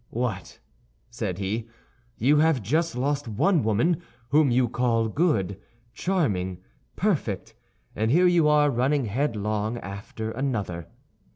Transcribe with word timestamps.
"What!" 0.09 0.57
said 1.11 1.37
he, 1.37 1.67
"you 2.17 2.37
have 2.37 2.63
just 2.63 2.95
lost 2.95 3.27
one 3.27 3.61
woman, 3.61 4.01
whom 4.29 4.49
you 4.49 4.67
call 4.67 5.07
good, 5.07 5.59
charming, 5.93 6.57
perfect; 6.95 7.53
and 7.95 8.09
here 8.09 8.25
you 8.25 8.47
are, 8.47 8.71
running 8.71 9.05
headlong 9.05 9.77
after 9.77 10.31
another." 10.31 10.87